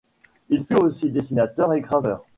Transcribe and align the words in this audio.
Il 0.49 0.65
fut 0.65 0.73
aussi 0.77 1.11
dessinateur 1.11 1.71
et 1.73 1.81
graveur. 1.81 2.25